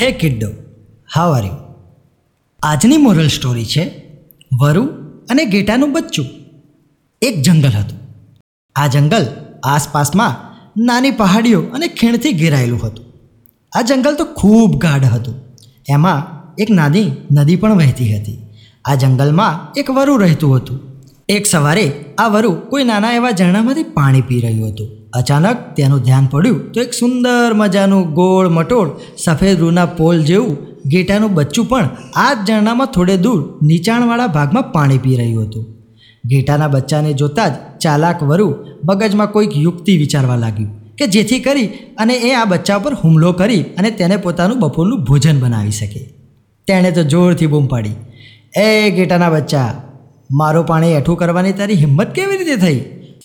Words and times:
Hey 0.00 0.10
kiddo 0.10 0.48
how 1.14 1.32
are 1.32 1.44
you 1.44 1.52
આજની 2.62 2.96
moral 2.96 3.28
story 3.28 3.64
છે, 3.64 4.14
વરુ 4.60 4.84
અને 5.30 5.44
ગેટાનું 5.44 5.92
બચ્ચું. 5.92 6.26
એક 7.22 7.42
જંગલ 7.42 7.68
હતું. 7.68 7.98
આ 8.76 8.86
જંગલ 8.86 9.26
આસપાસમાં 9.64 10.36
નાની 10.84 11.10
પહાડીઓ 11.10 11.60
અને 11.62 11.86
ખીણથી 11.86 12.32
ઘેરાયેલું 12.32 12.86
હતું. 12.86 13.04
આ 13.78 13.82
જંગલ 13.82 14.14
તો 14.14 14.24
ખૂબ 14.24 14.80
ગાઢ 14.80 15.04
હતું. 15.04 15.34
એમાં 15.90 16.26
એક 16.58 16.70
નાની 16.70 17.12
નદી 17.32 17.56
પણ 17.56 17.76
વહેતી 17.76 18.16
હતી. 18.16 18.38
આ 18.84 18.94
જંગલમાં 18.94 19.72
એક 19.80 19.90
વરુ 19.90 20.16
રહેતું 20.16 20.56
હતું. 20.56 20.80
એક 21.28 21.46
સવારે 21.46 22.04
આ 22.18 22.28
વરુ 22.28 22.52
કોઈ 22.52 22.84
નાના 22.84 23.12
એવા 23.12 23.30
ઝરણામાંથી 23.30 23.82
પાણી 23.82 24.20
પી 24.20 24.40
રહ્યું 24.40 24.68
હતું. 24.68 24.97
અચાનક 25.12 25.56
તેનું 25.76 26.00
ધ્યાન 26.00 26.26
પડ્યું 26.26 26.72
તો 26.72 26.80
એક 26.80 26.92
સુંદર 26.92 27.54
મજાનું 27.54 28.12
ગોળ 28.12 28.48
મટોળ 28.48 28.90
સફેદ 29.18 29.58
રૂના 29.58 29.86
પોલ 29.86 30.22
જેવું 30.22 30.56
ગેટાનું 30.86 31.34
બચ્ચું 31.34 31.68
પણ 31.68 31.88
આ 32.16 32.34
જ 32.34 32.46
ઝરણામાં 32.48 32.86
થોડે 32.86 33.16
દૂર 33.16 33.58
નીચાણવાળા 33.62 34.26
ભાગમાં 34.26 34.72
પાણી 34.72 34.98
પી 34.98 35.16
રહ્યું 35.16 35.44
હતું. 35.44 35.66
ગેટાના 36.24 36.68
બચ્ચાને 36.68 37.12
જોતાં 37.12 37.50
જ 37.50 37.80
ચાલાક 37.80 38.22
વરુ 38.22 38.56
મગજમાં 38.84 39.26
કોઈક 39.26 39.56
યુક્તિ 39.56 39.96
વિચારવા 39.96 40.36
લાગ્યું 40.36 40.70
કે 40.96 41.06
જેથી 41.06 41.40
કરી 41.40 41.66
અને 41.98 42.14
એ 42.14 42.34
આ 42.34 42.44
બચ્ચા 42.44 42.78
પર 42.78 42.94
હુમલો 42.94 43.32
કરી 43.32 43.62
અને 43.62 43.90
તેને 43.90 44.16
પોતાનું 44.16 44.60
બપોરનું 44.60 45.04
ભોજન 45.04 45.40
બનાવી 45.40 45.70
શકે. 45.70 46.00
તેણે 46.66 46.90
તો 46.90 47.02
જોરથી 47.02 47.46
બૂમ 47.46 47.66
પાડી. 47.66 47.90
એ 48.60 48.90
ગેટાના 48.90 49.30
બચ્ચા, 49.30 49.82
મારું 50.30 50.66
પાણી 50.66 50.92
એઠું 50.92 51.16
કરવાની 51.16 51.52
તારી 51.52 51.74
હિંમત 51.74 52.14
કેવી 52.14 52.36
રીતે 52.36 52.56
થઈ? 52.56 52.80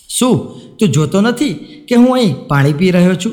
શું 0.08 0.60
તું 0.78 0.88
જોતો 0.88 1.20
નથી 1.20 1.54
કે 1.88 1.94
હું 1.94 2.14
અહીં 2.14 2.34
પાણી 2.48 2.72
પી 2.72 2.90
રહ્યો 2.90 3.14
છું? 3.14 3.32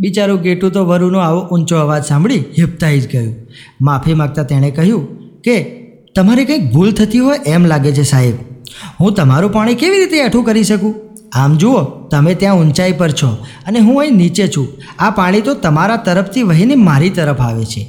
બિચારું 0.00 0.40
ગેટું 0.40 0.72
તો 0.72 0.84
વરુનો 0.84 1.18
આવો 1.18 1.40
ઊંચો 1.40 1.76
અવાજ 1.76 2.04
સાંભળી 2.04 2.38
હિપતાઈ 2.58 3.00
જ 3.00 3.12
ગયું. 3.12 3.34
માફી 3.80 4.14
માગતા 4.14 4.42
તેણે 4.42 4.70
કહ્યું 4.70 5.06
કે, 5.40 5.62
તમારે 6.14 6.44
કંઈક 6.44 6.72
ભૂલ 6.72 6.92
થતી 6.92 7.18
હોય 7.18 7.38
એમ 7.46 7.66
લાગે 7.66 7.92
છે 7.92 8.02
સાહેબ. 8.02 8.34
હું 9.00 9.14
તમારું 9.14 9.52
પાણી 9.52 9.74
કેવી 9.74 9.98
રીતે 9.98 10.16
એઠું 10.16 10.44
કરી 10.44 10.64
શકું? 10.64 10.94
આમ 11.32 11.56
જુઓ, 11.56 11.80
તમે 11.84 12.34
ત્યાં 12.34 12.56
ઊંચાઈ 12.56 12.92
પર 12.92 13.10
છો 13.10 13.28
અને 13.66 13.78
હું 13.78 14.00
અહીં 14.00 14.12
નીચે 14.12 14.48
છું. 14.48 14.68
આ 14.98 15.10
પાણી 15.10 15.40
તો 15.40 15.54
તમારા 15.54 15.96
તરફથી 15.96 16.42
વહીને 16.42 16.74
મારી 16.74 17.10
તરફ 17.10 17.40
આવે 17.40 17.64
છે. 17.64 17.86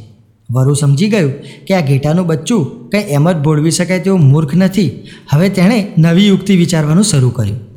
વરુ 0.52 0.74
સમજી 0.74 1.08
ગયું 1.08 1.34
કે 1.68 1.74
આ 1.74 1.88
ઘેટાનું 1.88 2.28
બચ્ચું 2.28 2.90
કંઈ 2.90 3.02
એમ 3.02 3.32
જ 3.32 3.36
બોળવી 3.36 3.72
શકાય 3.72 4.00
તેવું 4.00 4.20
મૂર્ખ 4.20 4.56
નથી. 4.56 4.92
હવે 5.30 5.50
તેણે 5.50 5.88
નવી 5.98 6.28
યુક્તિ 6.28 6.56
વિચારવાનું 6.56 7.04
શરૂ 7.04 7.30
કર્યું. 7.30 7.69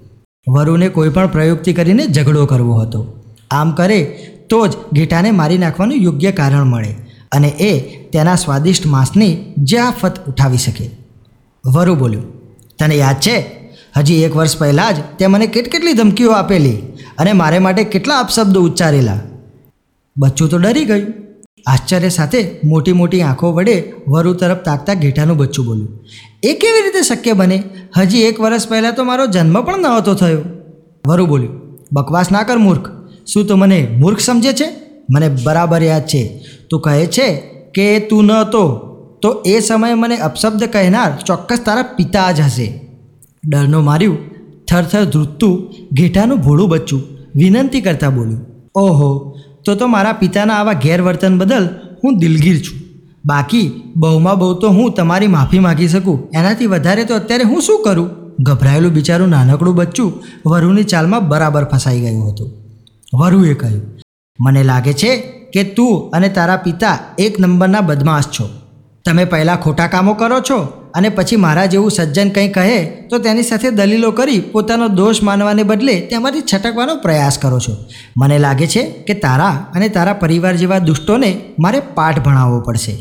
વરુને 0.47 0.89
કોઈ 0.89 1.09
પણ 1.09 1.27
પ્રયુક્તિ 1.27 1.73
કરીને 1.73 2.05
ઝઘડો 2.07 2.47
કરવો 2.47 2.75
હતો. 2.75 3.07
આમ 3.51 3.73
કરે 3.73 4.03
તો 4.49 4.67
જ 4.67 4.73
ગીટાને 4.93 5.31
મારી 5.31 5.59
નાખવાનું 5.59 5.97
યોગ્ય 5.97 6.33
કારણ 6.33 6.65
મળે 6.65 6.93
અને 7.33 7.49
એ 7.49 7.79
તેના 8.11 8.35
સ્વાદિષ્ટ 8.35 8.87
માંસની 8.87 9.55
જે 9.59 9.79
આફત 9.79 10.29
ઉઠાવી 10.29 10.59
શકે. 10.59 10.91
વરુ 11.67 11.95
બોલ્યું, 11.95 12.27
તને 12.79 12.95
યાદ 12.95 13.17
છે? 13.17 13.37
હજી 13.97 14.15
એક 14.15 14.37
વર્ષ 14.37 14.59
પહેલાં 14.59 14.95
જ 14.95 14.97
તે 15.19 15.27
મને 15.27 15.47
કેટ 15.47 15.73
કેટલી 15.73 15.93
ધમકીઓ 15.93 16.31
આપેલી 16.31 16.77
અને 17.19 17.33
મારે 17.33 17.59
માટે 17.59 17.85
કેટલા 17.85 18.19
અપશબ્દો 18.19 18.61
ઉચ્ચારેલા. 18.61 19.21
બચ્ચું 20.17 20.49
તો 20.49 20.59
ડરી 20.59 20.85
ગયું. 20.85 21.22
આશ્ચર્ય 21.67 22.09
સાથે 22.09 22.41
મોટી 22.65 22.93
મોટી 22.93 23.23
આંખો 23.23 23.53
વડે 23.53 23.77
વરુ 24.09 24.33
તરફ 24.35 24.61
તાકતા 24.65 24.95
ઘેટાનું 24.95 25.37
બચ્ચું 25.37 25.67
બોલ્યું, 25.67 25.91
એ 26.43 26.51
કેવી 26.55 26.83
રીતે 26.83 27.03
શક્ય 27.03 27.33
બને? 27.33 27.59
હજી 27.97 28.23
એક 28.23 28.41
વર્ષ 28.41 28.69
પહેલાં 28.69 28.95
તો 28.95 29.05
મારો 29.05 29.27
જન્મ 29.27 29.59
પણ 29.63 29.83
નહોતો 29.83 30.15
થયો. 30.15 30.43
વરુ 31.05 31.27
બોલ્યું, 31.27 31.55
બકવાસ 31.93 32.33
ના 32.33 32.43
કર 32.43 32.59
મૂર્ખ. 32.59 32.89
શું 33.27 33.47
તું 33.47 33.59
મને 33.59 33.79
મૂર્ખ 33.99 34.21
સમજે 34.21 34.53
છે? 34.53 34.69
મને 35.11 35.29
બરાબર 35.45 35.83
યાદ 35.83 36.07
છે. 36.07 36.23
તું 36.71 36.81
કહે 36.81 37.07
છે 37.07 37.29
કે 37.75 37.87
તું 38.11 38.25
ન 38.25 38.33
હતો 38.33 38.63
તો 39.23 39.31
એ 39.47 39.55
સમયે 39.61 39.95
મને 39.95 40.17
અપશબ્દ 40.19 40.63
કહેનાર 40.65 41.11
ચોક્કસ 41.27 41.61
તારા 41.65 41.91
પિતા 41.97 42.31
જ 42.33 42.41
હશે. 42.41 42.67
ડરનો 43.49 43.81
માર્યું, 43.81 44.19
થરથર 44.69 45.05
ધ્રુજતું 45.05 45.55
ઘેટાનું 45.93 46.39
ભોળું 46.39 46.69
બચ્ચું 46.69 47.03
વિનંતી 47.35 47.81
કરતાં 47.81 48.13
બોલ્યું, 48.15 48.43
ઓહો 48.75 49.11
તો 49.65 49.75
તો 49.75 49.87
મારા 49.87 50.13
પિતાના 50.13 50.55
આવા 50.55 50.73
ગેરવર્તન 50.73 51.39
બદલ 51.39 51.69
હું 52.05 52.19
દિલગીર 52.19 52.59
છું. 52.59 52.79
બાકી 53.25 53.67
બહુમાં 53.97 54.39
બહુ 54.39 54.55
તો 54.55 54.69
હું 54.69 54.95
તમારી 54.95 55.27
માફી 55.27 55.59
માગી 55.59 55.89
શકું. 55.89 56.19
એનાથી 56.35 56.67
વધારે 56.67 57.05
તો 57.05 57.15
અત્યારે 57.15 57.45
હું 57.45 57.63
શું 57.63 57.83
કરું? 57.85 58.09
ગભરાયેલું 58.39 58.93
બિચારું 58.93 59.29
નાનકડું 59.29 59.75
બચ્ચું 59.75 60.11
વરુની 60.47 60.85
ચાલમાં 60.85 61.29
બરાબર 61.29 61.65
ફસાઈ 61.65 62.01
ગયું 62.01 62.31
હતું. 62.31 62.51
વરુએ 63.19 63.55
કહ્યું, 63.55 63.83
મને 64.41 64.63
લાગે 64.63 64.93
છે 64.93 65.11
કે 65.53 65.63
તું 65.77 66.11
અને 66.11 66.29
તારા 66.29 66.57
પિતા 66.57 66.99
એક 67.19 67.41
નંબરના 67.41 67.81
બદમાશ 67.81 68.25
છો. 68.25 68.47
તમે 69.05 69.25
પહેલાં 69.25 69.57
ખોટા 69.57 69.87
કામો 69.87 70.15
કરો 70.15 70.41
છો 70.41 70.57
અને 70.95 71.09
પછી 71.09 71.37
મારા 71.37 71.67
જેવું 71.67 71.91
સજ્જન 71.91 72.29
કંઈ 72.31 72.49
કહે, 72.49 72.85
તો 72.85 73.19
તેની 73.19 73.43
સાથે 73.43 73.71
દલીલો 73.71 74.11
કરી 74.11 74.41
પોતાનો 74.41 74.89
દોષ 74.89 75.23
માનવાને 75.23 75.63
બદલે 75.63 76.01
તેમાંથી 76.01 76.41
છટકવાનો 76.41 76.95
પ્રયાસ 76.97 77.39
કરો 77.39 77.59
છો. 77.59 77.77
મને 78.17 78.39
લાગે 78.39 78.67
છે 78.67 78.83
કે 78.83 79.15
તારા 79.15 79.67
અને 79.75 79.89
તારા 79.89 80.13
પરિવાર 80.13 80.57
જેવા 80.57 80.79
દુષ્ટોને 80.79 81.41
મારે 81.59 81.81
પાઠ 81.81 82.21
ભણાવવો 82.21 82.61
પડશે. 82.61 82.95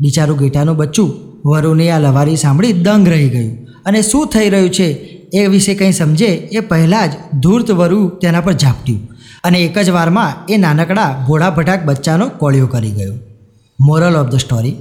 બિચારું 0.00 0.38
ગીટાનું 0.38 0.76
બચ્ચું 0.76 1.10
વરુની 1.48 1.90
આ 1.90 1.98
લવારી 1.98 2.36
સાંભળી 2.36 2.72
દંગ 2.72 3.08
રહી 3.08 3.28
ગયું. 3.28 3.52
અને 3.86 4.02
શું 4.02 4.26
થઈ 4.26 4.48
રહ્યું 4.48 4.70
છે 4.70 4.88
એ 5.34 5.46
વિશે 5.46 5.74
કંઈ 5.74 5.92
સમજે 5.92 6.26
એ 6.26 6.60
પહેલાં 6.60 7.08
જ 7.08 7.38
ધૂર્ત 7.40 7.70
વરુ 7.70 8.08
તેના 8.08 8.40
પર 8.40 8.52
ઝાપટ્યું 8.52 9.00
અને 9.44 9.58
એક 9.58 9.78
જ 9.78 9.90
વારમાં 9.90 10.52
એ 10.52 10.56
નાનકડા 10.56 11.24
ભોળા 11.26 11.50
ભટાક 11.50 11.84
બચ્ચાનો 11.84 12.28
કોળિયો 12.28 12.66
કરી 12.66 12.90
ગયો. 12.90 13.14
Moral 13.80 14.16
of 14.16 14.26
the 14.26 14.34
story. 14.36 14.76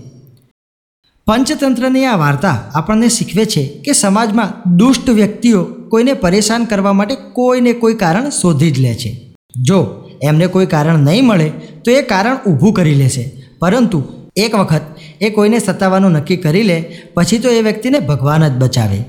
પંચતંત્રની 1.26 2.06
આ 2.06 2.16
વાર્તા 2.16 2.58
આપણને 2.76 3.08
શીખવે 3.08 3.46
છે 3.46 3.82
કે 3.86 3.92
સમાજમાં 3.92 4.78
દુષ્ટ 4.78 5.10
વ્યક્તિઓ 5.10 5.64
કોઈને 5.64 6.14
પરેશાન 6.14 6.66
કરવા 6.66 6.94
માટે 6.94 7.16
કોઈને 7.34 7.74
કોઈ 7.74 7.94
કારણ 7.94 8.30
શોધી 8.30 8.72
જ 8.72 8.80
લે 8.80 8.96
છે. 8.96 9.36
જો 9.62 10.10
એમને 10.24 10.48
કોઈ 10.48 10.66
કારણ 10.66 11.00
નહીં 11.00 11.26
મળે, 11.26 11.50
તો 11.86 11.92
એ 11.92 12.02
કારણ 12.02 12.38
ઊભું 12.52 12.74
કરી 12.74 12.96
લેશે. 12.96 13.44
પરંતુ 13.60 14.04
એક 14.36 14.56
વખત 14.56 14.82
એ 15.22 15.30
કોઈને 15.30 15.60
સતાવવાનું 15.60 16.12
નક્કી 16.12 16.38
કરી 16.38 16.64
લે, 16.64 17.02
પછી 17.14 17.40
તો 17.40 17.50
એ 17.50 17.62
વ્યક્તિને 17.62 18.00
ભગવાન 18.00 18.48
જ 18.48 18.52
બચાવે. 18.52 19.06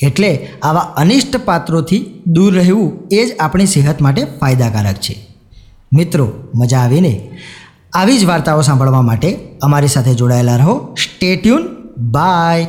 એટલે 0.00 0.48
આવા 0.62 0.80
અનિષ્ટ 0.80 1.36
પાત્રોથી 1.36 2.06
દૂર 2.26 2.54
રહેવું 2.54 3.08
એ 3.12 3.26
જ 3.26 3.36
આપણી 3.40 3.66
સેહત 3.66 4.02
માટે 4.02 4.24
ફાયદાકારક 4.24 4.96
છે. 4.96 5.26
મિત્રો, 5.92 6.32
મજા 6.54 6.78
આવીને 6.78 7.30
આવી 7.98 8.18
જ 8.18 8.24
વાર્તાઓ 8.24 8.60
સાંભળવા 8.60 9.02
માટે 9.02 9.38
અમારી 9.62 9.86
સાથે 9.88 10.14
જોડાયેલા 10.14 10.56
રહો. 10.56 10.94
Stay tuned 10.94 11.62
by 11.96 12.66